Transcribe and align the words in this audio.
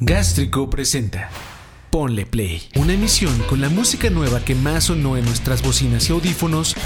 Gástrico 0.00 0.70
presenta 0.70 1.28
Ponle 1.90 2.24
Play, 2.24 2.62
una 2.76 2.92
emisión 2.92 3.36
con 3.48 3.60
la 3.60 3.68
música 3.68 4.10
nueva 4.10 4.44
que 4.44 4.54
más 4.54 4.84
sonó 4.84 5.16
en 5.16 5.24
nuestras 5.24 5.60
bocinas 5.60 6.08
y 6.08 6.12
audífonos 6.12 6.76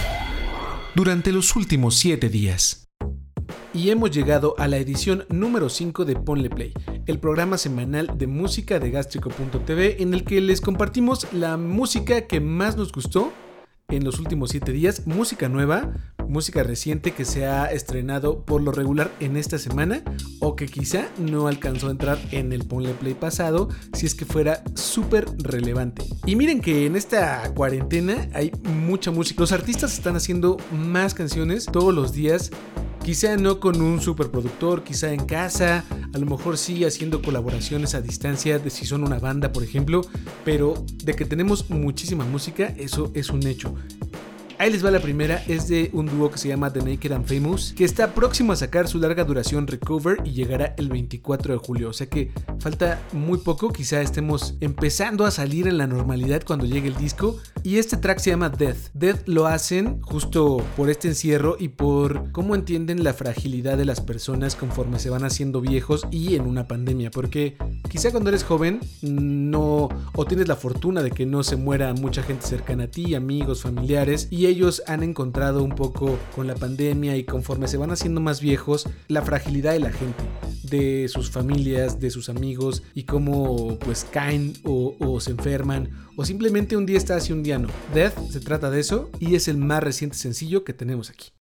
durante 0.95 1.31
los 1.31 1.55
últimos 1.55 1.99
7 1.99 2.31
días. 2.31 2.89
Y 3.75 3.91
hemos 3.91 4.13
llegado 4.13 4.55
a 4.57 4.67
la 4.67 4.79
edición 4.79 5.27
número 5.29 5.69
5 5.69 6.07
de 6.07 6.17
Ponle 6.17 6.49
Play, 6.49 6.73
el 7.05 7.19
programa 7.19 7.59
semanal 7.59 8.17
de 8.17 8.27
música 8.27 8.79
de 8.79 8.91
Gástrico.tv 8.91 10.03
en 10.03 10.15
el 10.15 10.25
que 10.25 10.41
les 10.41 10.63
compartimos 10.63 11.31
la 11.35 11.59
música 11.59 12.27
que 12.27 12.41
más 12.41 12.79
nos 12.79 12.93
gustó 12.93 13.31
en 13.93 14.05
los 14.05 14.19
últimos 14.19 14.51
7 14.51 14.73
días, 14.73 15.07
música 15.07 15.49
nueva, 15.49 15.93
música 16.29 16.63
reciente 16.63 17.13
que 17.13 17.25
se 17.25 17.47
ha 17.47 17.67
estrenado 17.67 18.45
por 18.45 18.63
lo 18.63 18.73
regular 18.73 19.11
en 19.21 19.37
esta 19.37 19.59
semana 19.59 20.03
o 20.41 20.57
que 20.57 20.67
quizá 20.67 21.09
no 21.19 21.47
alcanzó 21.47 21.89
a 21.89 21.91
entrar 21.91 22.19
en 22.31 22.53
el 22.53 22.65
Ponle 22.65 22.95
Play 22.95 23.15
pasado 23.15 23.69
si 23.93 24.07
es 24.07 24.15
que 24.15 24.25
fuera 24.25 24.65
súper 24.75 25.27
relevante. 25.39 26.05
Y 26.25 26.37
miren 26.37 26.61
que 26.61 26.87
en 26.87 26.97
esta 26.97 27.53
cuarentena 27.55 28.29
hay 28.33 28.51
mucha 28.65 29.11
música. 29.11 29.41
Los 29.41 29.53
artistas 29.53 29.93
están 29.93 30.17
haciendo 30.17 30.57
más 30.73 31.13
canciones 31.13 31.67
todos 31.67 31.95
los 31.95 32.13
días 32.13 32.51
Quizá 33.05 33.37
no 33.37 33.59
con 33.59 33.83
un 33.83 34.01
superproductor, 34.01 34.85
quizá 34.85 35.13
en 35.13 35.27
casa, 35.27 35.85
a 36.15 36.19
lo 36.19 36.25
mejor 36.25 36.57
sí 36.57 36.85
haciendo 36.85 37.21
colaboraciones 37.21 37.97
a 37.97 38.01
distancia 38.01 38.61
de 38.61 38.71
si 38.71 38.87
son 38.87 39.03
una 39.03 39.19
banda, 39.19 39.53
por 39.53 39.65
ejemplo, 39.65 40.03
pero 40.45 40.85
de 41.03 41.15
que 41.15 41.25
tenemos 41.25 41.69
muchísima 41.69 42.25
música, 42.25 42.73
eso 42.79 43.11
es 43.15 43.31
un 43.31 43.45
hecho. 43.45 43.75
Ahí 44.63 44.71
les 44.71 44.85
va 44.85 44.93
la 44.93 45.01
primera, 45.01 45.43
es 45.49 45.67
de 45.67 45.91
un 45.93 46.07
dúo 46.07 46.31
que 46.31 46.39
se 46.39 46.47
llama 46.47 46.73
The 46.73 46.83
Naked 46.83 47.11
and 47.11 47.27
Famous, 47.27 47.75
que 47.77 47.85
está 47.85 48.15
próximo 48.15 48.53
a 48.53 48.57
sacar 48.57 48.87
su 48.87 49.01
larga 49.01 49.25
duración 49.25 49.67
Recover 49.67 50.19
y 50.25 50.35
llegará 50.35 50.77
el 50.79 50.89
24 50.89 51.55
de 51.55 51.59
julio, 51.59 51.89
o 51.89 51.93
sea 51.93 52.09
que 52.09 52.31
falta 52.61 53.03
muy 53.13 53.39
poco, 53.39 53.73
quizá 53.73 54.01
estemos 54.01 54.55
empezando 54.61 55.25
a 55.25 55.33
salir 55.33 55.67
en 55.67 55.79
la 55.79 55.89
normalidad 55.89 56.45
cuando 56.47 56.65
llegue 56.65 56.87
el 56.87 56.95
disco. 56.95 57.41
Y 57.65 57.79
este 57.79 57.97
track 57.97 58.19
se 58.19 58.31
llama 58.31 58.51
Death. 58.51 58.91
Death 58.95 59.27
lo 59.27 59.47
hacen 59.47 60.01
justo 60.01 60.65
por 60.77 60.91
este 60.91 61.09
encierro 61.09 61.57
y 61.59 61.69
por 61.69 62.31
cómo 62.33 62.55
entienden 62.55 63.03
la 63.03 63.15
fragilidad 63.15 63.77
de 63.77 63.85
las 63.85 64.01
personas 64.01 64.55
conforme 64.57 65.01
se 65.01 65.11
van 65.11 65.25
haciendo 65.25 65.61
viejos 65.61 66.07
y 66.13 66.37
en 66.37 66.43
una 66.43 66.69
pandemia, 66.69 67.11
porque 67.11 67.57
quizá 67.89 68.13
cuando 68.13 68.31
eres 68.31 68.45
joven 68.45 68.79
no 69.03 69.89
o 70.15 70.25
tienes 70.25 70.47
la 70.47 70.57
fortuna 70.57 71.03
de 71.03 71.11
que 71.11 71.27
no 71.27 71.43
se 71.43 71.57
muera 71.57 71.93
mucha 71.95 72.23
gente 72.23 72.47
cercana 72.47 72.85
a 72.85 72.89
ti, 72.89 73.17
amigos, 73.17 73.63
familiares, 73.63 74.29
y 74.31 74.52
ellos 74.53 74.83
han 74.87 75.03
encontrado 75.03 75.63
un 75.63 75.75
poco 75.75 76.19
con 76.35 76.47
la 76.47 76.55
pandemia 76.55 77.17
y 77.17 77.25
conforme 77.25 77.69
se 77.69 77.77
van 77.77 77.91
haciendo 77.91 78.21
más 78.21 78.41
viejos, 78.41 78.89
la 79.09 79.23
fragilidad 79.23 79.73
de 79.73 79.81
la 79.81 79.91
gente, 79.91 80.23
de 80.63 81.09
sus 81.09 81.31
familias, 81.31 81.99
de 81.99 82.11
sus 82.11 82.29
amigos 82.29 82.83
y 82.95 83.05
cómo 83.05 83.79
pues 83.81 84.07
caen 84.11 84.53
o, 84.65 84.95
o 85.01 85.21
se 85.21 85.33
enferman 85.33 85.91
o 86.17 86.25
simplemente 86.25 86.77
un 86.77 86.87
día 86.87 86.99
está 86.99 87.17
así 87.17 87.33
un 87.33 87.43
día 87.43 87.59
no. 87.59 87.69
Death 87.95 88.15
se 88.31 88.41
trata 88.41 88.71
de 88.71 88.81
eso 88.81 89.11
y 89.19 89.35
es 89.35 89.49
el 89.49 89.57
más 89.57 89.83
reciente 89.83 90.17
sencillo 90.17 90.65
que 90.65 90.75
tenemos 90.75 91.11
aquí. 91.11 91.33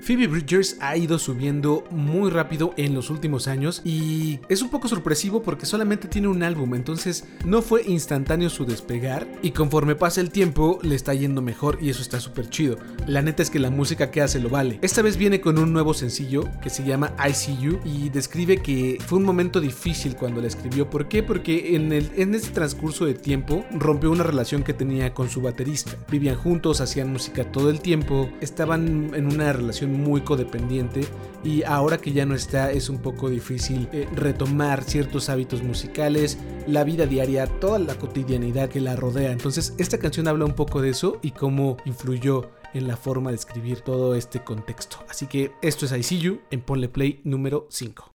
Phoebe 0.00 0.26
Bridgers 0.26 0.76
ha 0.80 0.96
ido 0.96 1.18
subiendo 1.18 1.84
muy 1.90 2.30
rápido 2.30 2.72
en 2.76 2.94
los 2.94 3.10
últimos 3.10 3.48
años 3.48 3.82
y 3.84 4.40
es 4.48 4.62
un 4.62 4.70
poco 4.70 4.88
sorpresivo 4.88 5.42
porque 5.42 5.66
solamente 5.66 6.08
tiene 6.08 6.28
un 6.28 6.42
álbum, 6.42 6.74
entonces 6.74 7.24
no 7.44 7.62
fue 7.62 7.82
instantáneo 7.86 8.48
su 8.50 8.64
despegar 8.64 9.28
y 9.42 9.50
conforme 9.50 9.96
pasa 9.96 10.20
el 10.20 10.30
tiempo 10.30 10.78
le 10.82 10.94
está 10.94 11.14
yendo 11.14 11.42
mejor 11.42 11.78
y 11.80 11.90
eso 11.90 12.02
está 12.02 12.20
súper 12.20 12.48
chido. 12.48 12.78
La 13.06 13.22
neta 13.22 13.42
es 13.42 13.50
que 13.50 13.58
la 13.58 13.70
música 13.70 14.10
que 14.10 14.22
hace 14.22 14.40
lo 14.40 14.48
vale. 14.48 14.78
Esta 14.82 15.02
vez 15.02 15.16
viene 15.16 15.40
con 15.40 15.58
un 15.58 15.72
nuevo 15.72 15.94
sencillo 15.94 16.48
que 16.62 16.70
se 16.70 16.84
llama 16.84 17.14
I 17.26 17.32
See 17.32 17.58
You 17.60 17.80
y 17.84 18.08
describe 18.08 18.62
que 18.62 18.98
fue 19.04 19.18
un 19.18 19.24
momento 19.24 19.60
difícil 19.60 20.16
cuando 20.16 20.40
la 20.40 20.46
escribió. 20.48 20.88
¿Por 20.88 21.08
qué? 21.08 21.22
Porque 21.22 21.74
en, 21.74 21.92
el, 21.92 22.10
en 22.16 22.34
este 22.34 22.50
transcurso 22.50 23.04
de 23.04 23.14
tiempo 23.14 23.64
rompió 23.72 24.10
una 24.10 24.24
relación 24.24 24.62
que 24.62 24.74
tenía 24.74 25.12
con 25.12 25.28
su 25.28 25.40
baterista. 25.40 25.92
Vivían 26.10 26.36
juntos, 26.36 26.80
hacían 26.80 27.12
música 27.12 27.50
todo 27.50 27.70
el 27.70 27.80
tiempo, 27.80 28.30
estaban 28.40 29.14
en 29.14 29.26
una 29.26 29.52
relación 29.52 29.87
muy 29.88 30.20
codependiente 30.20 31.02
y 31.44 31.62
ahora 31.62 31.98
que 31.98 32.12
ya 32.12 32.26
no 32.26 32.34
está 32.34 32.70
es 32.72 32.88
un 32.88 32.98
poco 32.98 33.28
difícil 33.28 33.88
eh, 33.92 34.08
retomar 34.14 34.84
ciertos 34.84 35.28
hábitos 35.28 35.62
musicales, 35.62 36.38
la 36.66 36.84
vida 36.84 37.06
diaria, 37.06 37.46
toda 37.46 37.78
la 37.78 37.94
cotidianidad 37.96 38.68
que 38.68 38.80
la 38.80 38.96
rodea. 38.96 39.32
Entonces 39.32 39.74
esta 39.78 39.98
canción 39.98 40.28
habla 40.28 40.44
un 40.44 40.54
poco 40.54 40.82
de 40.82 40.90
eso 40.90 41.18
y 41.22 41.32
cómo 41.32 41.76
influyó 41.84 42.50
en 42.74 42.86
la 42.86 42.96
forma 42.96 43.30
de 43.30 43.36
escribir 43.36 43.80
todo 43.80 44.14
este 44.14 44.44
contexto. 44.44 44.98
Así 45.08 45.26
que 45.26 45.52
esto 45.62 45.86
es 45.86 45.92
I 45.92 46.02
See 46.02 46.18
You 46.18 46.40
en 46.50 46.60
Ponle 46.60 46.88
Play 46.88 47.20
número 47.24 47.66
5. 47.70 48.12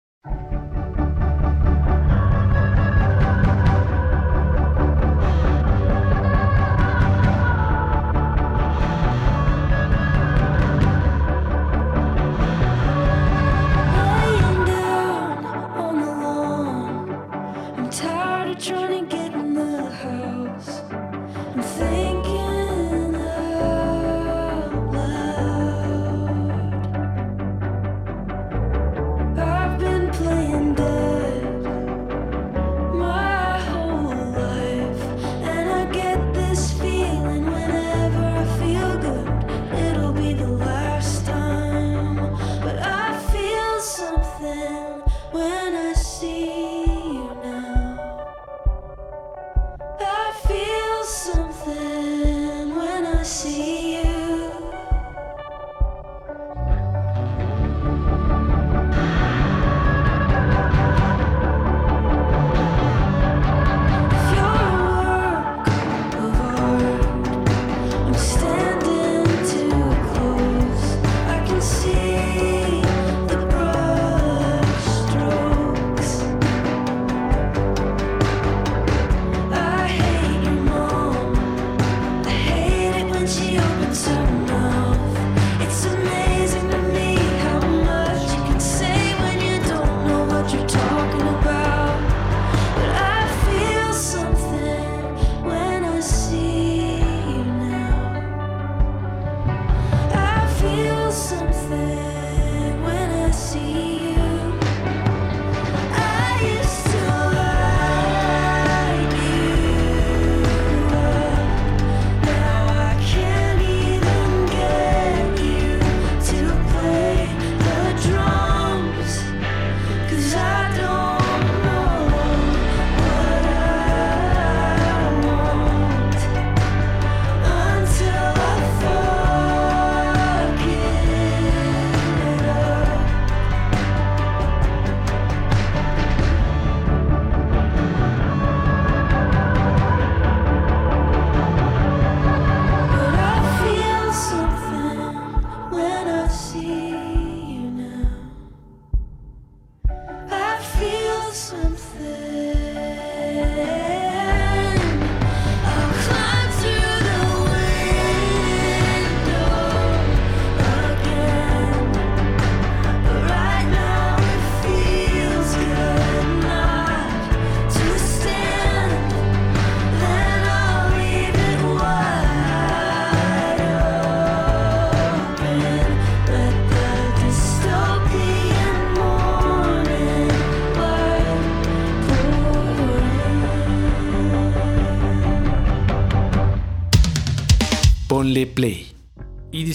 Cause 120.13 120.35
I 120.35 120.77
don't 120.77 121.02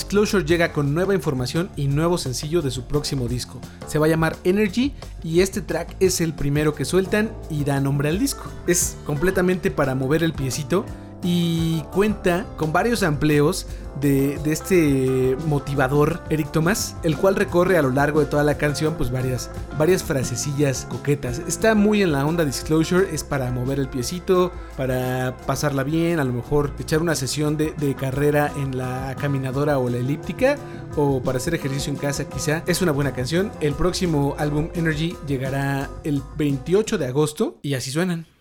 Disclosure 0.08 0.46
llega 0.46 0.72
con 0.72 0.94
nueva 0.94 1.14
información 1.14 1.70
y 1.76 1.90
nuevo 1.90 2.18
sencillo 2.18 2.62
de 2.62 2.72
su 2.72 2.86
próximo 2.86 3.28
disco. 3.28 3.60
Se 3.88 4.00
va 4.00 4.06
a 4.06 4.10
llamar 4.10 4.38
Energy 4.46 4.94
y 5.22 5.42
este 5.42 5.60
track 5.60 5.98
es 6.00 6.22
el 6.22 6.32
primero 6.32 6.74
que 6.74 6.86
sueltan 6.86 7.30
y 7.50 7.66
da 7.66 7.82
nombre 7.82 8.08
al 8.08 8.18
disco. 8.18 8.50
Es 8.68 8.96
completamente 9.06 9.70
para 9.70 9.96
mover 9.96 10.24
el 10.24 10.32
piecito 10.32 10.86
y 11.24 11.82
cuenta 11.92 12.46
con 12.58 12.72
varios 12.72 13.04
amplios 13.04 13.68
de, 14.00 14.40
este 14.46 15.36
motivador 15.48 16.22
Eric 16.30 16.52
Thomas, 16.52 16.96
el 17.04 17.18
cual 17.18 17.36
recorre 17.36 17.78
a 17.78 17.82
lo 17.82 17.90
largo 17.90 18.20
de 18.20 18.28
toda 18.28 18.44
la 18.44 18.58
canción 18.58 18.96
pues 18.96 19.12
varias, 19.12 19.50
varias 19.78 20.04
frasecillas 20.04 20.86
coquetas. 20.90 21.40
Está 21.48 21.76
muy 21.76 22.04
en 22.04 22.12
la 22.12 22.26
onda 22.26 22.46
Disclosure, 22.46 23.14
es 23.14 23.24
para 23.24 23.52
mover 23.52 23.80
el 23.80 23.90
piecito, 23.90 24.52
para 24.76 25.36
pasarla 25.46 25.84
bien, 25.84 26.20
a 26.20 26.24
lo 26.24 26.34
mejor 26.34 26.74
echar 26.80 27.02
una 27.02 27.16
sesión 27.16 27.58
de 27.58 27.96
carrera 28.00 28.52
en 28.58 28.78
la 28.78 29.16
caminadora 29.20 29.80
o 29.80 29.90
la 29.90 29.98
elíptica 29.98 30.58
o 30.96 31.22
para 31.22 31.38
hacer 31.38 31.56
ejercicio 31.56 31.92
en 31.92 32.00
casa 32.00 32.28
quizá. 32.28 32.64
Es 32.68 32.82
una 32.82 32.92
buena 32.92 33.14
canción. 33.14 33.52
El 33.62 33.74
próximo 33.74 34.36
álbum 34.38 34.70
Energy 34.74 35.16
llegará 35.28 35.90
el 36.04 36.22
28 36.38 36.98
de 36.98 37.06
agosto 37.06 37.58
y 37.62 37.74
así 37.74 37.92
suenan. 37.92 38.37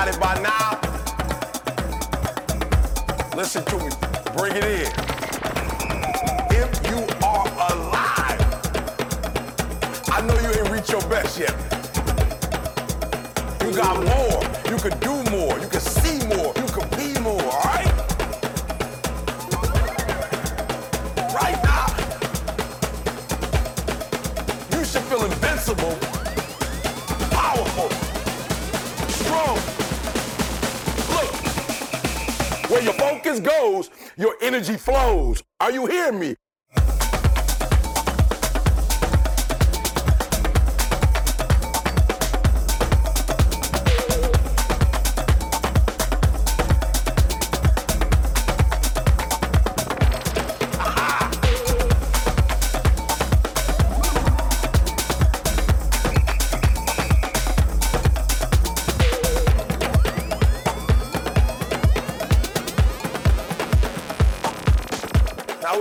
Got 0.00 0.08
it 0.08 0.18
by 0.18 0.34
now, 0.40 0.80
listen 3.36 3.62
to 3.66 3.76
me. 3.76 3.90
Bring 4.34 4.56
it 4.56 4.64
in. 4.64 4.90
if 6.56 6.70
you 6.88 7.00
are 7.22 7.46
alive. 7.70 8.40
I 10.08 10.22
know 10.22 10.34
you 10.40 10.48
ain't 10.58 10.70
reached 10.70 10.90
your 10.90 11.02
best 11.02 11.38
yet. 11.38 11.54
You 13.62 13.74
got 13.76 14.02
more. 14.02 14.42
You 14.70 14.78
could 14.78 14.98
do 15.00 15.22
more. 15.30 15.58
You 15.58 15.68
could 15.68 15.82
see 15.82 16.18
more. 16.28 16.54
You 16.56 16.66
could 16.72 16.90
be 16.96 17.20
more, 17.20 17.42
all 17.42 17.60
right? 17.64 17.92
Right 21.34 21.62
now, 21.62 21.86
you 24.78 24.82
should 24.86 25.02
feel 25.02 25.24
invincible, 25.26 25.94
where 32.70 32.82
your 32.82 32.92
focus 32.94 33.40
goes, 33.40 33.90
your 34.16 34.36
energy 34.40 34.76
flows. 34.76 35.42
Are 35.58 35.72
you 35.72 35.86
hearing 35.86 36.20
me? 36.20 36.36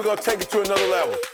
Gonna 0.09 0.21
take 0.23 0.41
it 0.41 0.49
to 0.49 0.59
another 0.61 0.87
level. 0.87 1.28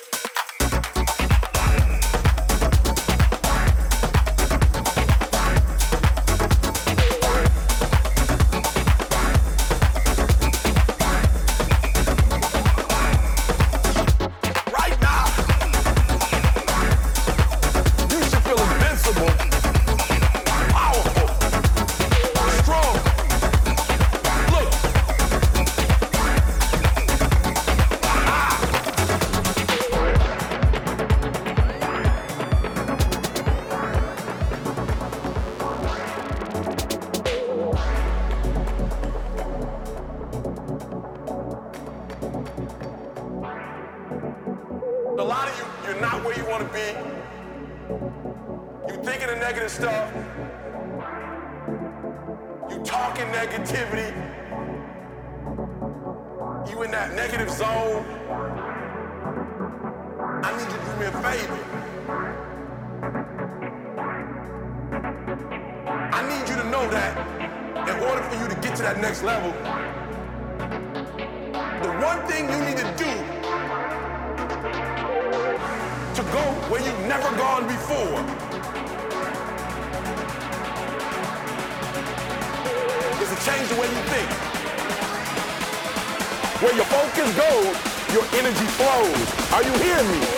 Where 86.65 86.73
your 86.73 86.85
focus 86.85 87.35
goes, 87.35 88.13
your 88.13 88.23
energy 88.39 88.65
flows. 88.73 89.53
Are 89.53 89.61
you 89.61 89.71
hearing 89.83 90.09
me? 90.09 90.34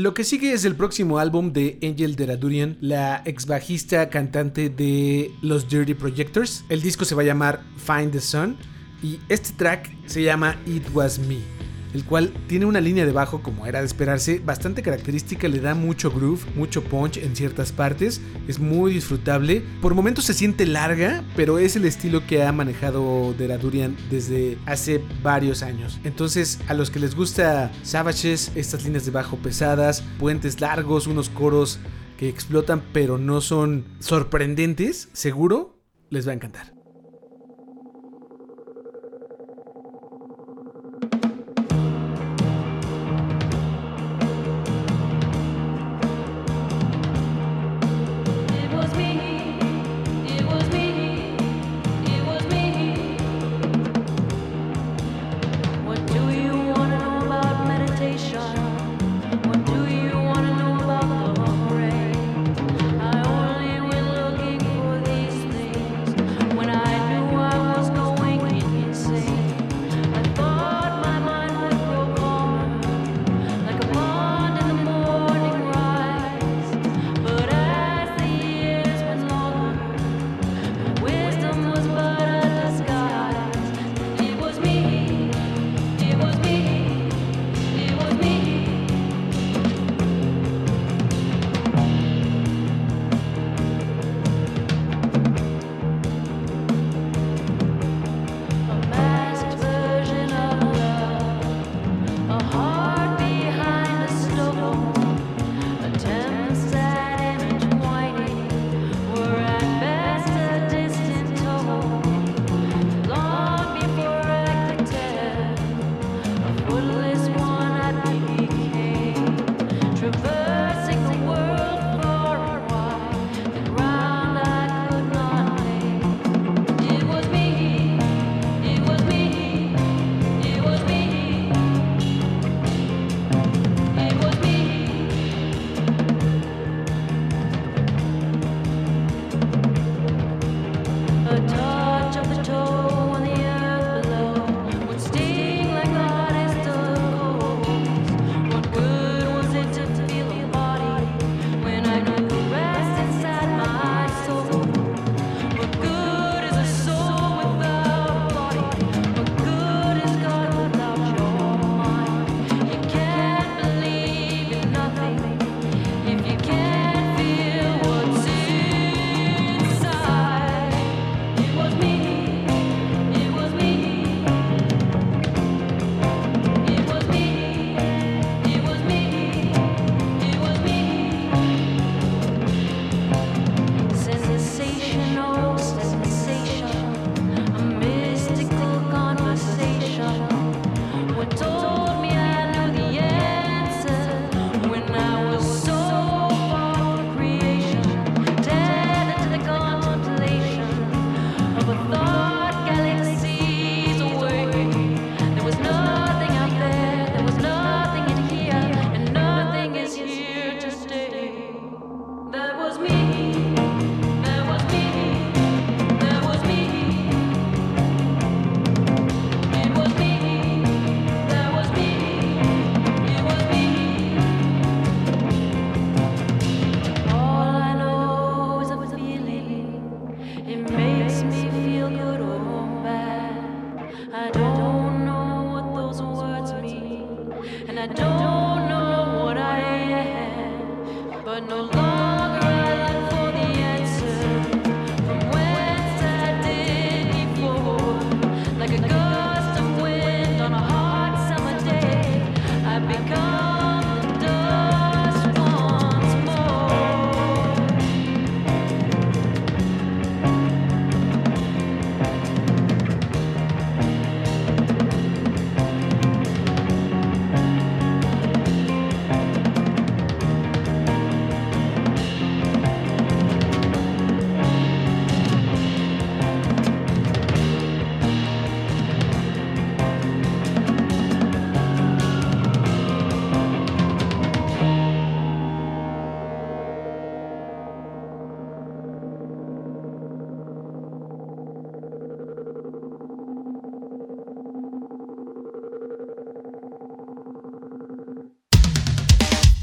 Lo 0.00 0.14
que 0.14 0.24
sigue 0.24 0.54
es 0.54 0.64
el 0.64 0.76
próximo 0.76 1.18
álbum 1.18 1.52
de 1.52 1.78
Angel 1.82 2.16
Deradurian, 2.16 2.78
la 2.80 3.20
ex 3.26 3.44
bajista 3.44 4.08
cantante 4.08 4.70
de 4.70 5.30
los 5.42 5.68
Dirty 5.68 5.92
Projectors. 5.92 6.64
El 6.70 6.80
disco 6.80 7.04
se 7.04 7.14
va 7.14 7.20
a 7.20 7.26
llamar 7.26 7.62
Find 7.76 8.10
the 8.10 8.20
Sun 8.22 8.56
y 9.02 9.18
este 9.28 9.52
track 9.58 9.94
se 10.06 10.22
llama 10.22 10.56
It 10.64 10.84
Was 10.94 11.18
Me, 11.18 11.40
el 11.94 12.04
cual 12.04 12.32
tiene 12.46 12.66
una 12.66 12.80
línea 12.80 13.06
de 13.06 13.12
bajo 13.12 13.42
como 13.42 13.66
era 13.66 13.80
de 13.80 13.86
esperarse, 13.86 14.38
bastante 14.38 14.82
característica, 14.82 15.48
le 15.48 15.60
da 15.60 15.74
mucho 15.74 16.10
groove, 16.10 16.44
mucho 16.54 16.82
punch 16.82 17.18
en 17.18 17.36
ciertas 17.36 17.72
partes, 17.72 18.20
es 18.48 18.58
muy 18.58 18.92
disfrutable. 18.92 19.62
Por 19.80 19.94
momentos 19.94 20.24
se 20.24 20.34
siente 20.34 20.66
larga, 20.66 21.24
pero 21.36 21.58
es 21.58 21.76
el 21.76 21.84
estilo 21.84 22.26
que 22.26 22.42
ha 22.42 22.52
manejado 22.52 23.34
Deradurian 23.36 23.96
desde 24.10 24.58
hace 24.66 25.02
varios 25.22 25.62
años. 25.62 26.00
Entonces, 26.04 26.60
a 26.68 26.74
los 26.74 26.90
que 26.90 27.00
les 27.00 27.14
gusta 27.14 27.70
Savages, 27.82 28.52
estas 28.54 28.84
líneas 28.84 29.04
de 29.04 29.10
bajo 29.10 29.36
pesadas, 29.36 30.02
puentes 30.18 30.60
largos, 30.60 31.06
unos 31.06 31.28
coros 31.28 31.78
que 32.18 32.28
explotan 32.28 32.82
pero 32.92 33.18
no 33.18 33.40
son 33.40 33.84
sorprendentes, 33.98 35.08
seguro 35.12 35.80
les 36.10 36.26
va 36.26 36.32
a 36.32 36.34
encantar. 36.34 36.79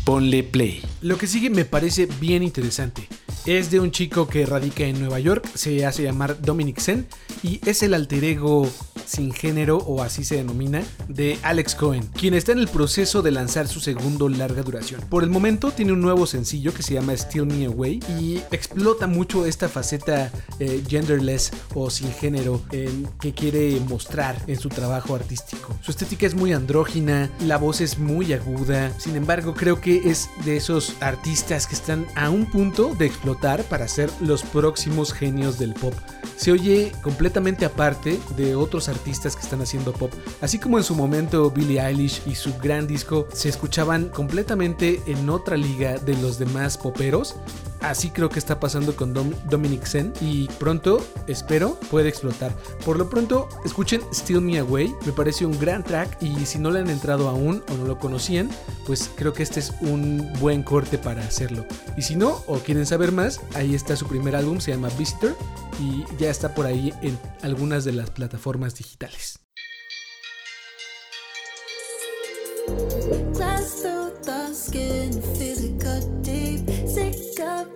Ponle 0.07 0.41
play. 0.41 0.81
Lo 1.01 1.17
que 1.17 1.27
sigue 1.27 1.49
me 1.49 1.65
parece 1.65 2.05
bien 2.05 2.41
interesante. 2.41 3.09
Es 3.45 3.71
de 3.71 3.81
un 3.81 3.91
chico 3.91 4.25
que 4.25 4.45
radica 4.45 4.85
en 4.85 5.01
Nueva 5.01 5.19
York, 5.19 5.45
se 5.53 5.85
hace 5.85 6.03
llamar 6.03 6.41
Dominic 6.41 6.79
Zen 6.79 7.05
y 7.43 7.59
es 7.69 7.83
el 7.83 7.93
alter 7.93 8.23
ego 8.23 8.69
sin 9.05 9.33
género 9.33 9.77
o 9.77 10.01
así 10.03 10.23
se 10.23 10.35
denomina 10.35 10.83
de 11.07 11.37
Alex 11.43 11.75
Cohen, 11.75 12.07
quien 12.07 12.33
está 12.33 12.51
en 12.51 12.59
el 12.59 12.67
proceso 12.67 13.21
de 13.21 13.31
lanzar 13.31 13.67
su 13.67 13.79
segundo 13.79 14.29
larga 14.29 14.63
duración. 14.63 15.01
Por 15.09 15.23
el 15.23 15.29
momento 15.29 15.71
tiene 15.71 15.93
un 15.93 16.01
nuevo 16.01 16.25
sencillo 16.25 16.73
que 16.73 16.83
se 16.83 16.93
llama 16.93 17.15
Steal 17.15 17.45
Me 17.45 17.65
Away 17.65 17.99
y 18.19 18.37
explota 18.51 19.07
mucho 19.07 19.45
esta 19.45 19.67
faceta 19.69 20.31
eh, 20.59 20.83
genderless 20.87 21.51
o 21.73 21.89
sin 21.89 22.11
género 22.11 22.61
eh, 22.71 22.89
que 23.19 23.33
quiere 23.33 23.79
mostrar 23.87 24.35
en 24.47 24.59
su 24.59 24.69
trabajo 24.69 25.15
artístico. 25.15 25.77
Su 25.81 25.91
estética 25.91 26.25
es 26.25 26.35
muy 26.35 26.53
andrógina, 26.53 27.29
la 27.41 27.57
voz 27.57 27.81
es 27.81 27.97
muy 27.97 28.33
aguda, 28.33 28.91
sin 28.99 29.15
embargo 29.15 29.53
creo 29.53 29.81
que 29.81 30.09
es 30.09 30.29
de 30.45 30.57
esos 30.57 30.93
artistas 31.01 31.67
que 31.67 31.75
están 31.75 32.05
a 32.15 32.29
un 32.29 32.45
punto 32.45 32.93
de 32.95 33.05
explotar 33.05 33.63
para 33.63 33.87
ser 33.87 34.09
los 34.19 34.43
próximos 34.43 35.13
genios 35.13 35.59
del 35.59 35.73
pop. 35.73 35.93
Se 36.35 36.51
oye 36.51 36.91
completamente 37.01 37.65
aparte 37.65 38.19
de 38.35 38.55
otros 38.55 38.89
artistas 38.89 39.35
que 39.35 39.41
están 39.41 39.61
haciendo 39.61 39.91
pop, 39.91 40.11
así 40.41 40.59
como 40.59 40.77
en 40.77 40.83
su 40.83 40.95
momento 40.95 41.49
Billie 41.49 41.81
Eilish 41.81 42.21
y 42.27 42.35
su 42.35 42.55
gran 42.57 42.87
disco 42.87 43.27
se 43.33 43.49
escuchaban 43.49 44.09
completamente 44.09 45.01
en 45.07 45.29
otra 45.29 45.57
liga 45.57 45.97
de 45.97 46.15
los 46.17 46.37
demás 46.37 46.77
poperos. 46.77 47.35
Así 47.81 48.09
creo 48.09 48.29
que 48.29 48.39
está 48.39 48.59
pasando 48.59 48.95
con 48.95 49.13
Dom- 49.13 49.35
Dominic 49.49 49.85
Zen 49.85 50.11
y 50.19 50.47
pronto, 50.59 51.05
espero, 51.27 51.79
puede 51.91 52.09
explotar. 52.09 52.53
Por 52.83 52.97
lo 52.97 53.09
pronto, 53.09 53.47
escuchen 53.65 54.01
Steal 54.13 54.41
Me 54.41 54.59
Away, 54.59 54.93
me 55.05 55.11
parece 55.11 55.45
un 55.45 55.57
gran 55.59 55.83
track 55.83 56.21
y 56.21 56.45
si 56.45 56.57
no 56.59 56.71
le 56.71 56.79
han 56.79 56.89
entrado 56.89 57.29
aún 57.29 57.63
o 57.71 57.77
no 57.77 57.85
lo 57.85 57.99
conocían, 57.99 58.49
pues 58.85 59.09
creo 59.15 59.33
que 59.33 59.43
este 59.43 59.59
es 59.59 59.73
un 59.81 60.27
buen 60.39 60.63
corte 60.63 60.97
para 60.97 61.21
hacerlo. 61.23 61.65
Y 61.95 62.01
si 62.01 62.15
no, 62.15 62.43
o 62.47 62.59
quieren 62.59 62.85
saber 62.85 63.11
más, 63.11 63.39
ahí 63.53 63.75
está 63.75 63.95
su 63.95 64.07
primer 64.07 64.35
álbum, 64.35 64.59
se 64.59 64.71
llama 64.71 64.89
Visitor 64.97 65.35
y 65.79 66.03
ya 66.17 66.29
está 66.29 66.55
por 66.55 66.65
ahí 66.65 66.93
en 67.01 67.17
algunas 67.41 67.85
de 67.85 67.93
las 67.93 68.09
plataformas 68.09 68.75
digitales. 68.75 69.39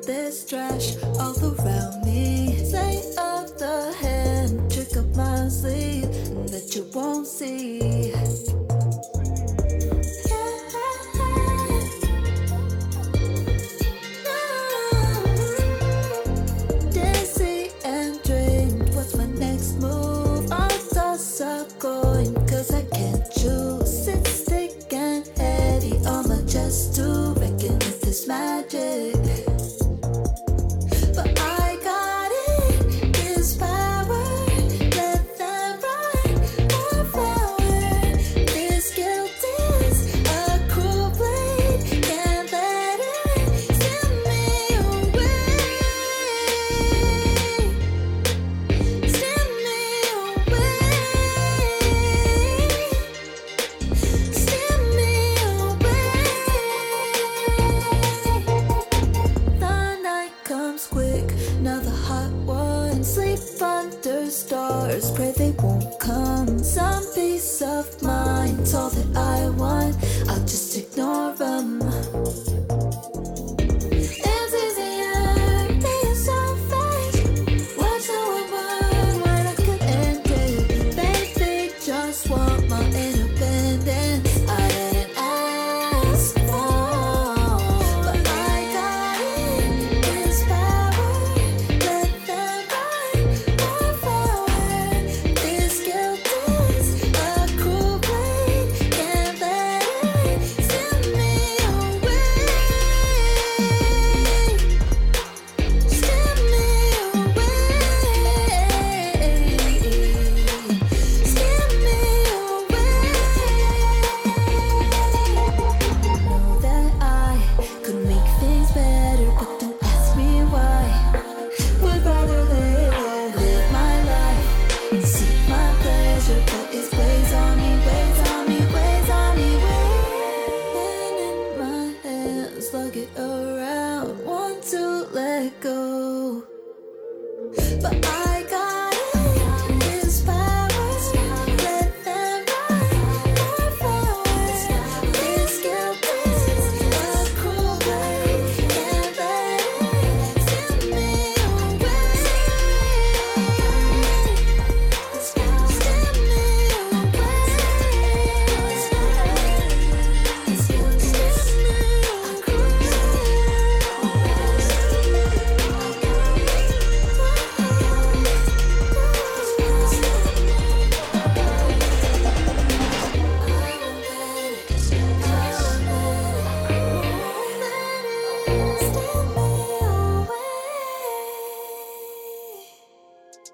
There's 0.05 0.43
trash 0.45 0.97
all 1.19 1.37
around 1.43 2.03
me. 2.03 2.10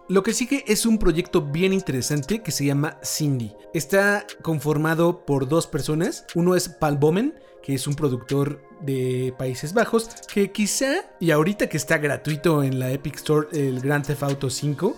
Lo 0.09 0.23
que 0.23 0.33
sigue 0.33 0.63
es 0.67 0.85
un 0.85 0.99
proyecto 0.99 1.41
bien 1.41 1.73
interesante 1.73 2.41
que 2.41 2.51
se 2.51 2.63
llama 2.63 2.97
Cindy. 3.03 3.53
Está 3.73 4.25
conformado 4.41 5.25
por 5.25 5.49
dos 5.49 5.67
personas. 5.67 6.25
Uno 6.33 6.55
es 6.55 6.69
Paul 6.69 6.95
Bomen, 6.95 7.33
que 7.61 7.73
es 7.73 7.87
un 7.87 7.95
productor 7.95 8.61
de 8.79 9.33
Países 9.37 9.73
Bajos, 9.73 10.09
que 10.33 10.53
quizá, 10.53 11.11
y 11.19 11.31
ahorita 11.31 11.67
que 11.67 11.75
está 11.75 11.97
gratuito 11.97 12.63
en 12.63 12.79
la 12.79 12.89
Epic 12.91 13.17
Store 13.17 13.49
el 13.51 13.81
Grand 13.81 14.05
Theft 14.05 14.23
Auto 14.23 14.49
5, 14.49 14.95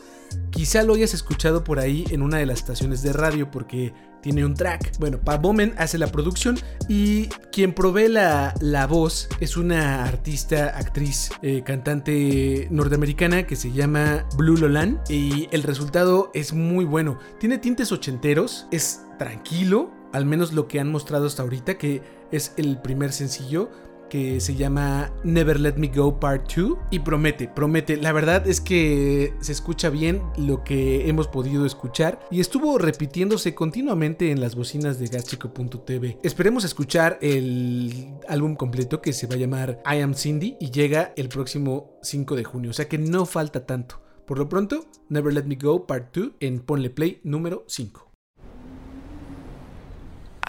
quizá 0.52 0.84
lo 0.84 0.94
hayas 0.94 1.16
escuchado 1.16 1.64
por 1.64 1.80
ahí 1.80 2.06
en 2.12 2.22
una 2.22 2.38
de 2.38 2.46
las 2.46 2.60
estaciones 2.60 3.02
de 3.02 3.12
radio 3.12 3.50
porque 3.50 3.94
tiene 4.22 4.46
un 4.46 4.54
track. 4.54 4.98
Bueno, 5.00 5.20
Paul 5.20 5.40
Bomen 5.40 5.74
hace 5.78 5.98
la 5.98 6.08
producción 6.08 6.58
y 6.88 7.28
quien 7.52 7.74
provee 7.74 8.08
la, 8.08 8.54
la 8.60 8.88
voz 8.88 9.30
es 9.40 9.58
una 9.58 10.04
artista, 10.04 10.78
actriz, 10.78 11.32
eh, 11.42 11.64
cantante 11.66 12.68
norteamericana 12.72 13.46
que 13.46 13.56
se 13.56 13.72
llama 13.72 14.26
Blue 14.38 14.58
Lolan 14.58 15.02
y 15.10 15.48
el 15.52 15.64
resultado 15.64 16.32
es 16.34 16.54
muy 16.54 16.86
bueno. 16.86 17.20
Tiene 17.40 17.58
tintes 17.58 17.92
ochenteros, 17.92 18.68
es 18.72 19.02
tranquilo, 19.18 19.92
al 20.14 20.26
menos 20.26 20.54
lo 20.54 20.68
que 20.68 20.80
han 20.80 20.92
mostrado 20.92 21.28
hasta 21.28 21.44
ahorita, 21.44 21.78
que 21.78 22.02
es 22.32 22.54
el 22.58 22.80
primer 22.82 23.12
sencillo 23.12 23.70
que 24.10 24.40
se 24.40 24.56
llama 24.56 25.14
Never 25.24 25.60
Let 25.60 25.76
Me 25.78 25.88
Go 25.88 26.20
Part 26.20 26.54
2 26.54 26.78
y 26.92 27.00
promete, 27.00 27.48
promete. 27.48 27.98
La 27.98 28.12
verdad 28.12 28.48
es 28.48 28.60
que 28.60 29.34
se 29.40 29.52
escucha 29.52 29.90
bien 29.90 30.22
lo 30.38 30.64
que 30.64 31.08
hemos 31.08 31.28
podido 31.28 31.66
escuchar 31.66 32.20
y 32.32 32.40
estuvo 32.40 32.78
repitiéndose 32.78 33.56
continuamente 33.56 34.32
en 34.32 34.42
las 34.42 34.56
bocinas 34.56 35.00
de 35.00 35.08
gaschico.tv. 35.08 36.20
Esperemos 36.24 36.64
escuchar 36.64 37.18
el 37.22 38.14
álbum 38.28 38.56
completo 38.56 39.02
que 39.02 39.14
se 39.14 39.28
va 39.28 39.36
a 39.36 39.38
llamar 39.38 39.82
I 39.86 40.02
Am 40.02 40.14
Cindy 40.14 40.58
y 40.60 40.72
llega 40.72 41.14
el 41.16 41.30
próximo 41.30 42.00
5 42.02 42.36
de 42.36 42.44
junio, 42.44 42.72
o 42.72 42.74
sea 42.74 42.88
que 42.90 42.98
no 42.98 43.26
falta 43.26 43.66
tanto. 43.66 44.02
Por 44.26 44.38
lo 44.38 44.50
pronto, 44.50 44.86
Never 45.10 45.34
Let 45.34 45.44
Me 45.44 45.56
Go 45.56 45.88
Part 45.88 46.16
2 46.16 46.32
en 46.40 46.60
Ponle 46.60 46.90
Play 46.90 47.20
número 47.24 47.64
5. 47.68 48.10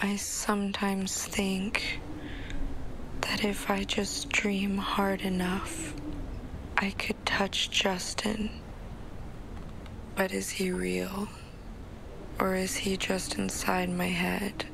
I 0.03 0.17
sometimes 0.17 1.27
think 1.29 1.77
that 3.21 3.43
if 3.43 3.69
I 3.69 3.83
just 3.83 4.29
dream 4.29 4.77
hard 4.77 5.21
enough, 5.21 5.93
I 6.77 6.91
could 6.91 7.25
touch 7.25 7.69
Justin. 7.69 8.49
But 10.15 10.31
is 10.31 10.49
he 10.49 10.71
real? 10.71 11.29
Or 12.39 12.55
is 12.55 12.75
he 12.77 12.97
just 12.97 13.37
inside 13.37 13.89
my 13.89 14.07
head? 14.07 14.65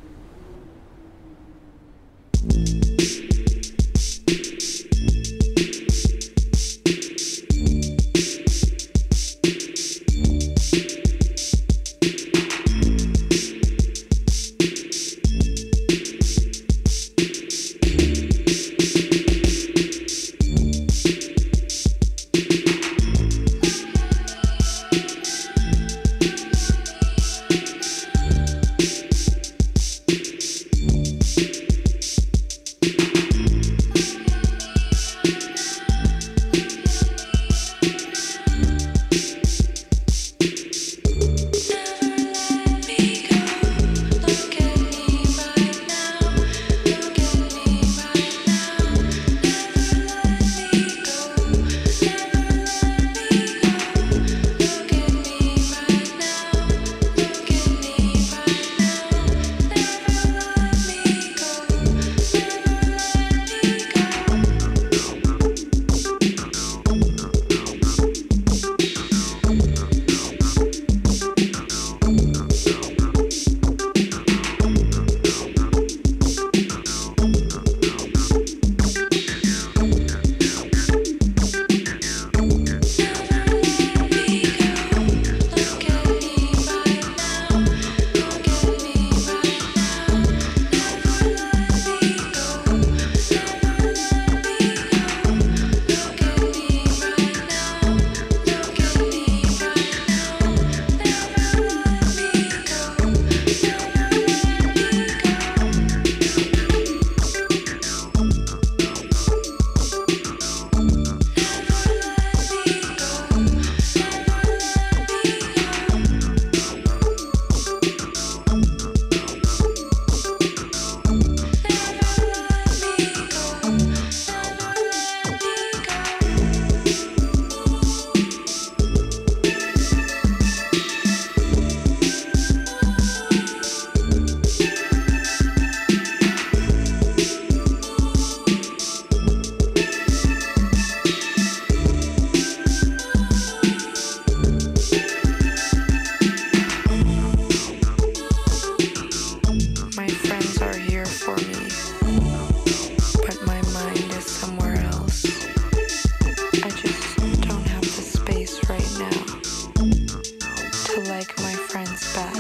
To 161.28 161.42
like 161.44 161.44
my 161.44 161.54
friends 161.54 162.14
back. 162.14 162.34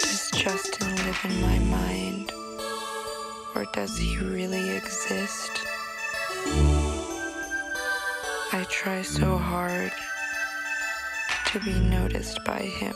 Does 0.00 0.30
Justin 0.34 0.96
live 0.96 1.20
in 1.24 1.40
my 1.40 1.58
mind, 1.58 2.32
or 3.54 3.64
does 3.72 3.96
he 3.98 4.18
really 4.18 4.70
exist? 4.76 5.50
I 8.52 8.64
try 8.68 9.02
so 9.02 9.36
hard 9.36 9.92
to 11.46 11.60
be 11.60 11.78
noticed 11.80 12.44
by 12.44 12.60
him 12.60 12.94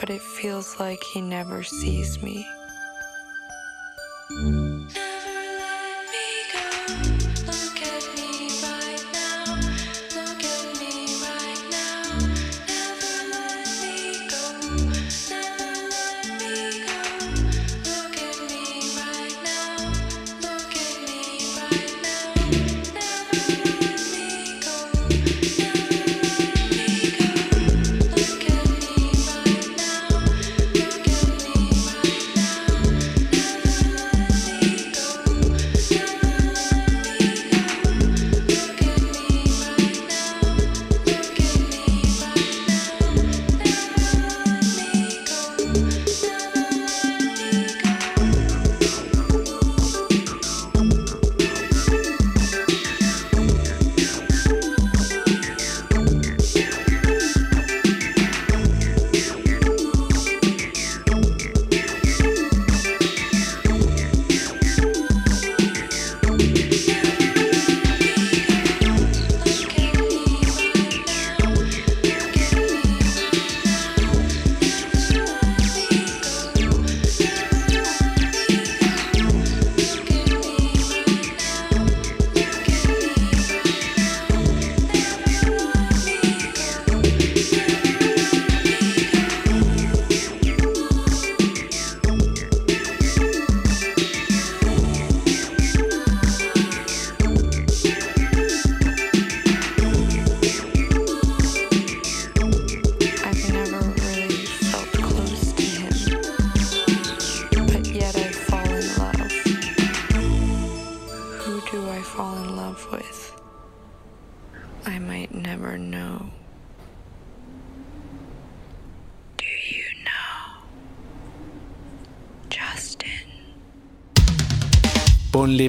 but 0.00 0.08
it 0.08 0.22
feels 0.22 0.80
like 0.80 1.02
he 1.04 1.20
never 1.20 1.62
sees 1.62 2.22
me. 2.22 2.46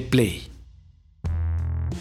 Play. 0.00 0.48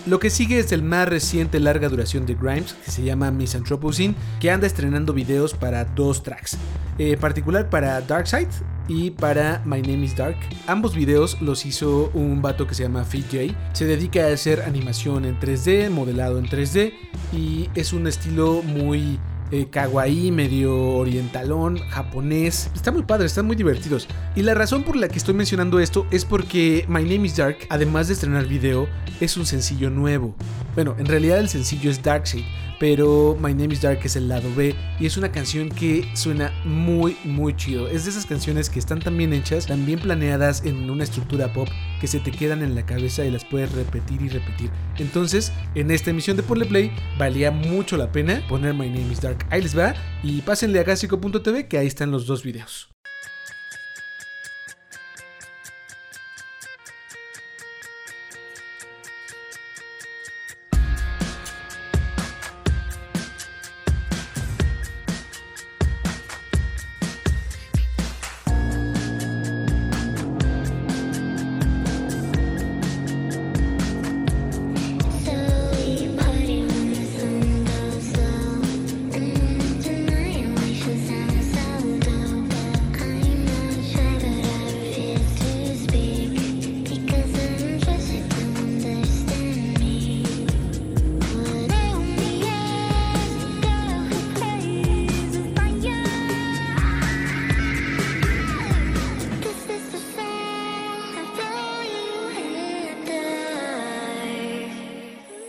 Lo 0.08 0.20
que 0.20 0.30
sigue 0.30 0.58
es 0.58 0.72
el 0.72 0.82
más 0.82 1.08
reciente 1.08 1.60
larga 1.60 1.90
duración 1.90 2.26
de 2.26 2.36
Grimes, 2.36 2.74
que 2.74 2.90
se 2.90 3.04
llama 3.04 3.30
Misanthropocene, 3.30 4.16
que 4.40 4.50
anda 4.50 4.66
estrenando 4.66 5.14
videos 5.14 5.54
para 5.54 5.86
dos 5.86 6.24
tracks, 6.24 6.58
en 6.98 7.20
particular 7.20 7.70
para 7.70 8.02
Darkseid 8.02 8.48
y 8.88 9.12
para 9.12 9.62
My 9.66 9.82
Name 9.82 10.06
is 10.06 10.16
Dark. 10.16 10.38
Ambos 10.66 10.96
videos 10.96 11.40
los 11.42 11.66
hizo 11.66 12.10
un 12.14 12.42
vato 12.42 12.66
que 12.66 12.74
se 12.74 12.84
llama 12.84 13.04
Fit 13.04 13.26
J. 13.26 13.74
Se 13.74 13.86
dedica 13.86 14.26
a 14.26 14.34
hacer 14.34 14.62
animación 14.64 15.26
en 15.26 15.40
3D, 15.40 15.90
modelado 15.90 16.40
en 16.40 16.46
3D, 16.46 16.94
y 17.32 17.70
es 17.76 17.94
un 17.94 18.08
estilo 18.08 18.64
muy 18.64 19.20
eh, 19.52 19.68
kawaii, 19.70 20.32
medio 20.32 20.76
orientalón, 20.96 21.78
japonés. 21.90 22.70
Está 22.74 22.92
muy 22.92 23.04
padre, 23.04 23.26
están 23.26 23.46
muy 23.46 23.56
divertidos. 23.56 24.08
Y 24.36 24.44
la 24.44 24.54
razón 24.54 24.84
por 24.84 24.96
la 24.96 25.08
que 25.08 25.18
estoy 25.18 25.34
mencionando 25.34 25.80
esto 25.80 26.06
es 26.12 26.26
porque 26.26 26.86
My 26.88 27.04
Name 27.04 27.28
is 27.28 27.36
Dark, 27.36 27.58
además 27.70 28.08
de 28.08 28.14
estrenar 28.14 28.46
video, 28.46 28.88
es 29.20 29.38
un 29.38 29.46
sencillo 29.46 29.90
nuevo. 29.90 30.36
Bueno, 30.74 30.96
en 30.98 31.06
realidad 31.06 31.40
el 31.40 31.50
sencillo 31.50 31.92
es 31.92 32.02
Darkseid, 32.02 32.46
pero 32.80 33.38
My 33.40 33.54
Name 33.54 33.74
is 33.74 33.82
Dark 33.82 34.00
es 34.04 34.16
el 34.16 34.30
lado 34.30 34.50
B 34.56 34.74
y 35.00 35.06
es 35.06 35.18
una 35.18 35.32
canción 35.32 35.68
que 35.70 36.10
suena 36.14 36.52
muy 36.64 37.18
muy 37.26 37.56
chido. 37.56 37.90
Es 37.90 38.06
de 38.06 38.12
esas 38.12 38.26
canciones 38.26 38.70
que 38.70 38.80
están 38.80 39.00
tan 39.00 39.18
bien 39.18 39.34
hechas, 39.34 39.68
tan 39.68 39.86
bien 39.86 40.00
planeadas 40.00 40.64
en 40.66 40.90
una 40.90 41.04
estructura 41.04 41.52
pop 41.52 41.68
que 42.00 42.08
se 42.08 42.20
te 42.20 42.32
quedan 42.32 42.64
en 42.64 42.74
la 42.74 42.86
cabeza 42.86 43.26
y 43.26 43.32
las 43.32 43.44
puedes 43.44 43.72
repetir 43.74 44.22
y 44.22 44.30
repetir. 44.30 44.72
Entonces, 44.98 45.52
en 45.76 45.92
esta 45.92 46.10
emisión 46.10 46.38
de 46.38 46.44
Ponle 46.44 46.66
Play 46.66 46.92
valía 47.20 47.52
mucho 47.52 47.98
la 47.98 48.12
pena 48.12 48.42
poner 48.48 48.74
My 48.74 48.90
Name 48.90 49.12
is 49.12 49.22
Dark. 49.22 49.46
Ahí 49.50 49.62
les 49.62 49.78
va 49.78 49.94
y 50.24 50.42
pásenle 50.42 50.80
a 50.80 50.84
Gásico.tv 50.84 51.68
que 51.68 51.78
ahí 51.78 51.88
están 51.88 52.12
los 52.12 52.26
dos 52.26 52.44
videos. 52.44 52.90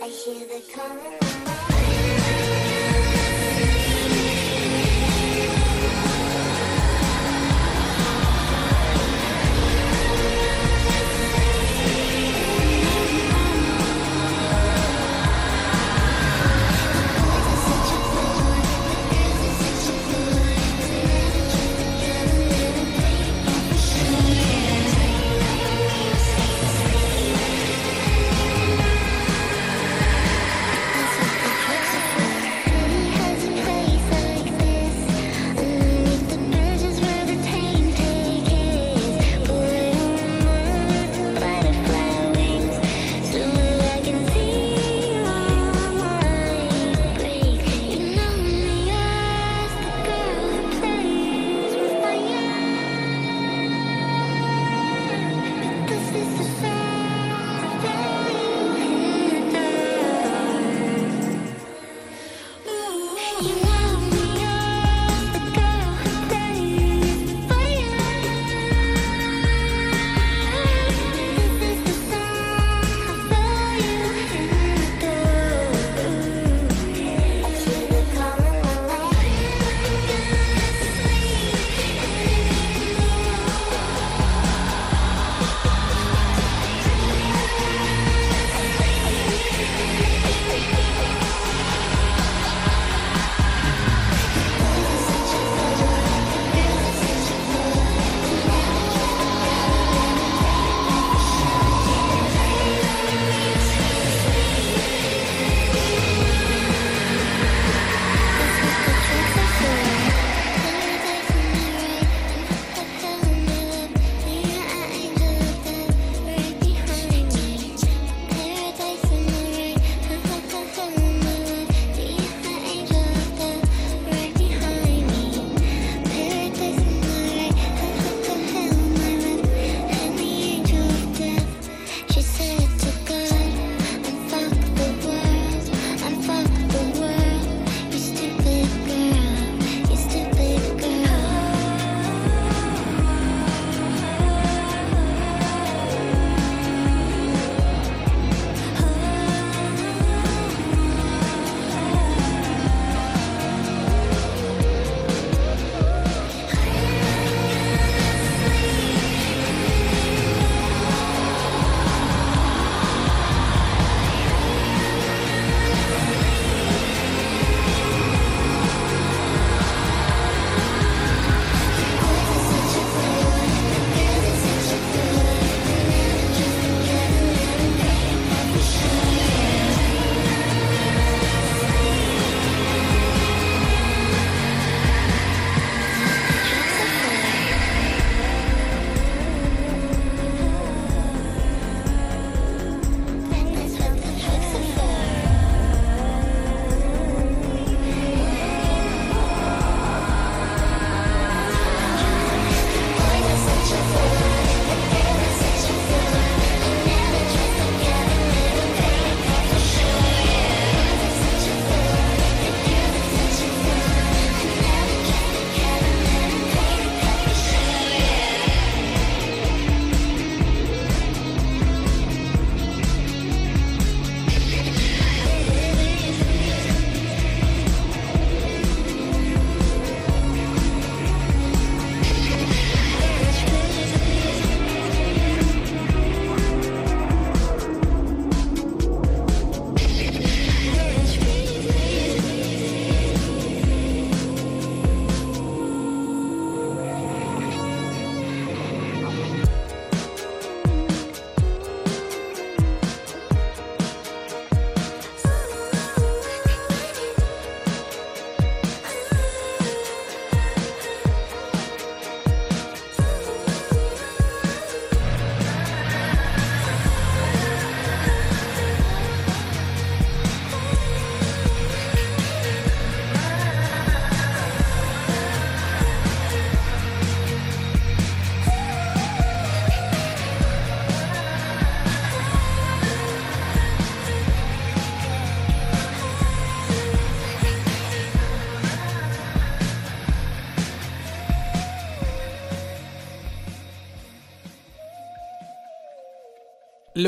I 0.03 0.07
hear 0.07 0.45
the 0.47 0.61
calling 0.73 2.72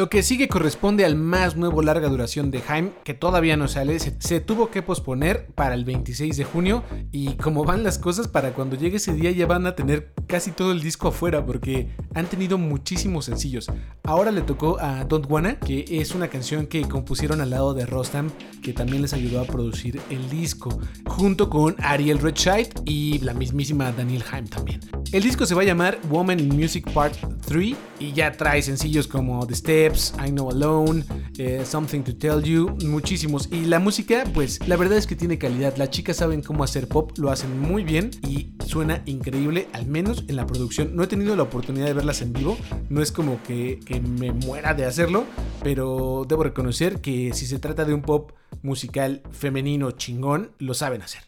Lo 0.05 0.09
que 0.09 0.21
sigue 0.21 0.47
corresponde 0.47 1.03
al 1.03 1.15
más 1.15 1.55
nuevo 1.55 1.81
larga 1.81 2.09
duración 2.09 2.51
de 2.51 2.61
Haim, 2.67 2.91
que 3.03 3.15
todavía 3.15 3.57
no 3.57 3.67
sale, 3.67 3.97
se, 3.97 4.15
se 4.19 4.39
tuvo 4.39 4.69
que 4.69 4.83
posponer 4.83 5.47
para 5.55 5.73
el 5.73 5.83
26 5.83 6.37
de 6.37 6.43
junio 6.43 6.83
y 7.11 7.33
como 7.37 7.63
van 7.65 7.83
las 7.83 7.97
cosas, 7.97 8.27
para 8.27 8.53
cuando 8.53 8.75
llegue 8.75 8.97
ese 8.97 9.15
día 9.15 9.31
ya 9.31 9.47
van 9.47 9.65
a 9.65 9.73
tener 9.73 10.13
casi 10.27 10.51
todo 10.51 10.73
el 10.73 10.83
disco 10.83 11.07
afuera 11.07 11.43
porque 11.43 11.87
han 12.15 12.27
tenido 12.27 12.57
muchísimos 12.57 13.25
sencillos. 13.25 13.67
Ahora 14.03 14.31
le 14.31 14.41
tocó 14.41 14.79
a 14.79 15.03
Don't 15.03 15.29
Wanna, 15.29 15.59
que 15.59 15.85
es 15.87 16.15
una 16.15 16.27
canción 16.29 16.65
que 16.65 16.81
compusieron 16.83 17.41
al 17.41 17.51
lado 17.51 17.73
de 17.73 17.85
Rostam, 17.85 18.31
que 18.63 18.73
también 18.73 19.01
les 19.01 19.13
ayudó 19.13 19.41
a 19.41 19.45
producir 19.45 20.01
el 20.09 20.29
disco, 20.29 20.79
junto 21.05 21.49
con 21.49 21.75
Ariel 21.79 22.19
Redshide 22.19 22.69
y 22.85 23.19
la 23.19 23.33
mismísima 23.33 23.91
Daniel 23.91 24.23
Haim 24.31 24.47
también. 24.47 24.79
El 25.11 25.23
disco 25.23 25.45
se 25.45 25.53
va 25.53 25.61
a 25.61 25.65
llamar 25.65 25.99
Woman 26.09 26.39
in 26.39 26.49
Music 26.49 26.89
Part 26.91 27.15
3 27.45 27.75
y 27.99 28.11
ya 28.13 28.31
trae 28.31 28.61
sencillos 28.61 29.07
como 29.07 29.45
The 29.45 29.55
Steps, 29.55 30.13
I 30.25 30.29
Know 30.29 30.49
Alone, 30.49 31.03
eh, 31.37 31.63
Something 31.65 32.01
to 32.01 32.15
Tell 32.15 32.41
You, 32.41 32.75
muchísimos. 32.85 33.49
Y 33.51 33.65
la 33.65 33.79
música, 33.79 34.23
pues 34.33 34.65
la 34.67 34.77
verdad 34.77 34.97
es 34.97 35.07
que 35.07 35.15
tiene 35.15 35.37
calidad. 35.37 35.75
Las 35.77 35.89
chicas 35.89 36.17
saben 36.17 36.41
cómo 36.41 36.63
hacer 36.63 36.87
pop, 36.87 37.11
lo 37.17 37.29
hacen 37.29 37.59
muy 37.59 37.83
bien 37.83 38.11
y 38.27 38.53
suena 38.65 39.01
increíble, 39.05 39.67
al 39.73 39.85
menos 39.85 40.23
en 40.27 40.35
la 40.35 40.45
producción. 40.45 40.95
No 40.95 41.03
he 41.03 41.07
tenido 41.07 41.35
la 41.35 41.43
oportunidad 41.43 41.87
de 41.87 42.04
en 42.13 42.33
vivo, 42.33 42.57
no 42.89 43.01
es 43.01 43.11
como 43.11 43.41
que, 43.43 43.79
me 44.17 44.31
muera 44.31 44.73
de 44.73 44.85
hacerlo, 44.85 45.25
pero 45.63 46.25
debo 46.27 46.43
reconocer 46.43 47.01
que 47.01 47.33
si 47.33 47.47
se 47.47 47.57
trata 47.57 47.83
de 47.83 47.93
un 47.93 48.01
pop 48.01 48.31
musical 48.61 49.23
femenino 49.31 49.91
chingón, 49.91 50.51
lo 50.59 50.73
saben 50.73 51.01
hacer. 51.01 51.23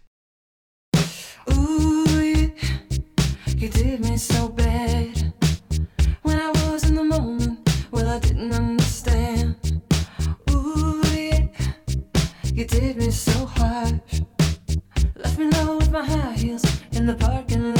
You 3.60 3.70
did 3.70 4.02
me 4.02 4.18
so 4.18 4.50
bad. 4.50 5.34
When 6.22 6.40
I 6.40 6.52
was 6.52 6.84
in 6.84 6.94
the 6.94 7.04
moment, 7.04 7.68
well, 7.92 8.08
I 8.08 8.20
didn't 8.20 8.54
understand. 8.54 9.56
You 12.54 12.66
did 12.66 12.98
me 12.98 13.10
so. 13.12 13.38
Left 15.16 15.40
me 15.40 15.50
low 15.52 15.78
with 15.78 15.92
my 15.92 16.06
heels 16.36 16.64
in 16.92 17.08
the 17.08 17.16
parking 17.16 17.74
lot. 17.74 17.77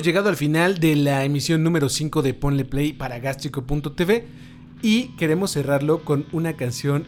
Hemos 0.00 0.06
llegado 0.06 0.30
al 0.30 0.36
final 0.36 0.80
de 0.80 0.96
la 0.96 1.26
emisión 1.26 1.62
número 1.62 1.90
5 1.90 2.22
de 2.22 2.32
Ponle 2.32 2.64
Play 2.64 2.94
para 2.94 3.18
Gástrico.tv 3.18 4.26
y 4.80 5.08
queremos 5.18 5.50
cerrarlo 5.50 6.06
con 6.06 6.24
una 6.32 6.56
canción. 6.56 7.04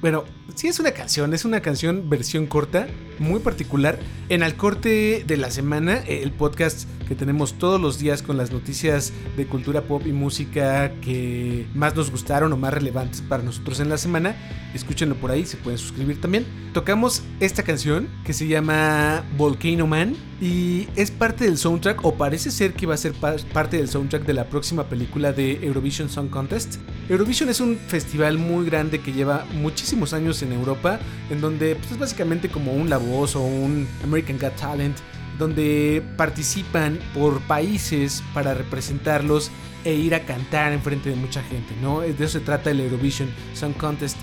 Bueno, 0.00 0.22
sí 0.54 0.68
es 0.68 0.78
una 0.78 0.92
canción, 0.92 1.34
es 1.34 1.44
una 1.44 1.60
canción 1.60 2.08
versión 2.08 2.46
corta, 2.46 2.86
muy 3.18 3.40
particular. 3.40 3.98
En 4.28 4.44
el 4.44 4.54
corte 4.54 5.24
de 5.26 5.36
la 5.36 5.50
semana, 5.50 5.96
el 6.06 6.30
podcast 6.30 6.88
que 7.06 7.14
tenemos 7.14 7.54
todos 7.54 7.80
los 7.80 7.98
días 7.98 8.22
con 8.22 8.36
las 8.36 8.50
noticias 8.50 9.12
de 9.36 9.46
cultura 9.46 9.82
pop 9.82 10.02
y 10.06 10.12
música 10.12 10.92
que 11.00 11.66
más 11.74 11.94
nos 11.94 12.10
gustaron 12.10 12.52
o 12.52 12.56
más 12.56 12.72
relevantes 12.74 13.20
para 13.22 13.42
nosotros 13.42 13.80
en 13.80 13.88
la 13.88 13.98
semana, 13.98 14.36
escúchenlo 14.74 15.14
por 15.16 15.30
ahí, 15.30 15.46
se 15.46 15.56
pueden 15.56 15.78
suscribir 15.78 16.20
también. 16.20 16.44
Tocamos 16.74 17.22
esta 17.40 17.62
canción 17.62 18.08
que 18.24 18.32
se 18.32 18.46
llama 18.46 19.24
Volcano 19.38 19.86
Man 19.86 20.14
y 20.40 20.88
es 20.96 21.10
parte 21.10 21.44
del 21.44 21.56
soundtrack 21.56 22.04
o 22.04 22.14
parece 22.16 22.50
ser 22.50 22.74
que 22.74 22.86
va 22.86 22.94
a 22.94 22.98
ser 22.98 23.12
pa- 23.14 23.36
parte 23.52 23.78
del 23.78 23.88
soundtrack 23.88 24.24
de 24.26 24.34
la 24.34 24.48
próxima 24.48 24.84
película 24.84 25.32
de 25.32 25.64
Eurovision 25.64 26.10
Song 26.10 26.28
Contest. 26.28 26.76
Eurovision 27.08 27.48
es 27.48 27.60
un 27.60 27.76
festival 27.76 28.36
muy 28.36 28.66
grande 28.66 29.00
que 29.00 29.12
lleva 29.12 29.46
muchísimos 29.54 30.12
años 30.12 30.42
en 30.42 30.52
Europa, 30.52 30.98
en 31.30 31.40
donde 31.40 31.76
pues, 31.76 31.92
es 31.92 31.98
básicamente 31.98 32.48
como 32.48 32.72
un 32.72 32.90
La 32.90 32.98
Voz 32.98 33.36
o 33.36 33.40
un 33.42 33.86
American 34.04 34.38
Got 34.38 34.56
Talent 34.56 34.96
donde 35.38 36.02
participan 36.16 36.98
por 37.14 37.40
países 37.42 38.22
para 38.34 38.54
representarlos 38.54 39.50
e 39.84 39.94
ir 39.94 40.14
a 40.14 40.24
cantar 40.24 40.72
en 40.72 40.82
frente 40.82 41.10
de 41.10 41.16
mucha 41.16 41.42
gente, 41.42 41.74
¿no? 41.80 42.00
De 42.00 42.10
eso 42.10 42.38
se 42.38 42.40
trata 42.40 42.70
el 42.70 42.80
Eurovision 42.80 43.28
Song 43.54 43.72
Contest. 43.74 44.16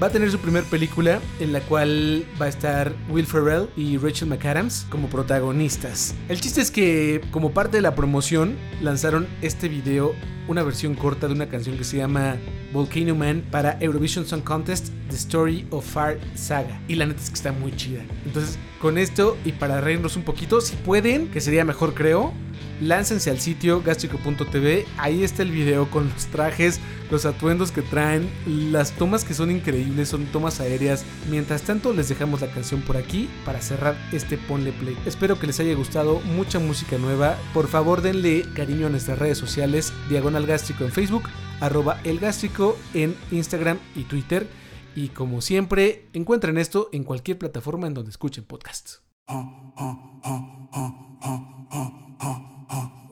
Va 0.00 0.06
a 0.06 0.10
tener 0.10 0.30
su 0.30 0.38
primer 0.38 0.62
película 0.62 1.18
en 1.40 1.52
la 1.52 1.60
cual 1.60 2.24
va 2.40 2.46
a 2.46 2.48
estar 2.48 2.94
Will 3.10 3.26
Ferrell 3.26 3.68
y 3.76 3.96
Rachel 3.96 4.28
McAdams 4.28 4.86
como 4.90 5.08
protagonistas. 5.08 6.14
El 6.28 6.40
chiste 6.40 6.60
es 6.60 6.70
que 6.70 7.20
como 7.32 7.50
parte 7.50 7.78
de 7.78 7.82
la 7.82 7.96
promoción 7.96 8.56
lanzaron 8.80 9.26
este 9.42 9.68
video, 9.68 10.14
una 10.46 10.62
versión 10.62 10.94
corta 10.94 11.26
de 11.26 11.32
una 11.34 11.48
canción 11.48 11.76
que 11.76 11.82
se 11.82 11.96
llama 11.96 12.36
Volcano 12.72 13.16
Man 13.16 13.42
para 13.50 13.76
Eurovision 13.80 14.24
Song 14.24 14.44
Contest 14.44 14.90
The 15.10 15.16
Story 15.16 15.66
of 15.70 15.84
Fire 15.84 16.20
Saga. 16.36 16.80
Y 16.86 16.94
la 16.94 17.06
neta 17.06 17.20
es 17.20 17.30
que 17.30 17.34
está 17.34 17.50
muy 17.50 17.74
chida. 17.74 18.04
Entonces, 18.24 18.56
con 18.80 18.98
esto 18.98 19.36
y 19.44 19.50
para 19.50 19.80
reírnos 19.80 20.14
un 20.14 20.22
poquito, 20.22 20.60
si 20.60 20.76
pueden, 20.76 21.26
que 21.28 21.40
sería 21.40 21.64
mejor 21.64 21.94
creo, 21.94 22.32
láncense 22.80 23.30
al 23.30 23.40
sitio 23.40 23.82
gastrico.tv. 23.82 24.86
Ahí 24.96 25.24
está 25.24 25.42
el 25.42 25.50
video 25.50 25.90
con 25.90 26.08
los 26.08 26.26
trajes, 26.26 26.80
los 27.10 27.24
atuendos 27.24 27.72
que 27.72 27.82
traen, 27.82 28.30
las 28.46 28.92
tomas 28.92 29.24
que 29.24 29.34
son 29.34 29.50
increíbles, 29.50 30.08
son 30.08 30.26
tomas 30.26 30.60
aéreas. 30.60 31.04
Mientras 31.30 31.62
tanto, 31.62 31.92
les 31.92 32.08
dejamos 32.08 32.40
la 32.40 32.50
canción 32.50 32.80
por 32.82 32.96
aquí 32.96 33.28
para 33.44 33.60
cerrar 33.60 33.96
este 34.12 34.38
Ponle 34.38 34.72
Play. 34.72 34.96
Espero 35.06 35.38
que 35.38 35.46
les 35.46 35.60
haya 35.60 35.74
gustado 35.74 36.20
mucha 36.20 36.58
música 36.58 36.98
nueva. 36.98 37.36
Por 37.54 37.68
favor, 37.68 38.02
denle 38.02 38.44
cariño 38.54 38.86
a 38.86 38.90
nuestras 38.90 39.18
redes 39.18 39.38
sociales, 39.38 39.92
Diagonal 40.08 40.46
Gástrico 40.46 40.84
en 40.84 40.92
Facebook, 40.92 41.24
arroba 41.60 42.00
El 42.04 42.18
Gástrico 42.18 42.76
en 42.94 43.16
Instagram 43.30 43.78
y 43.94 44.04
Twitter. 44.04 44.48
Y 44.94 45.08
como 45.08 45.40
siempre, 45.40 46.06
encuentren 46.12 46.58
esto 46.58 46.88
en 46.92 47.04
cualquier 47.04 47.38
plataforma 47.38 47.86
en 47.86 47.94
donde 47.94 48.10
escuchen 48.10 48.44
podcasts. 48.44 49.02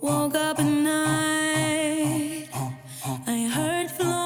Woke 0.03 0.35
up 0.35 0.59
at 0.61 0.65
night. 0.67 2.49
I 3.27 3.49
heard 3.49 3.91
floating 3.91 4.26